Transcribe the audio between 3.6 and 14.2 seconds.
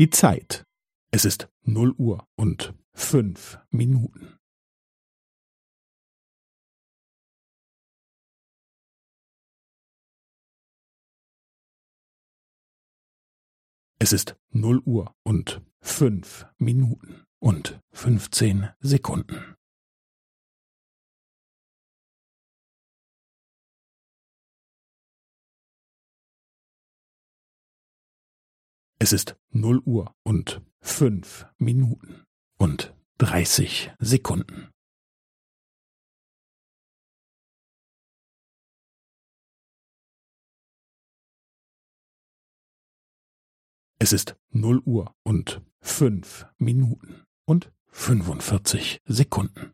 Minuten. Es